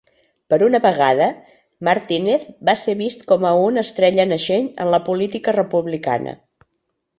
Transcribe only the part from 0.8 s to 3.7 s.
vegada, Martinez va ser vist com a